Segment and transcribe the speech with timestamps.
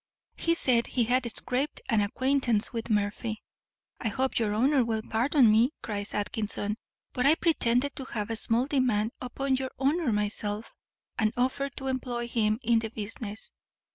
[0.35, 3.43] He said he had scraped an acquaintance with Murphy.
[3.99, 6.77] "I hope your honour will pardon me," cries Atkinson,
[7.13, 10.73] "but I pretended to have a small demand upon your honour myself,
[11.19, 13.53] and offered to employ him in the business.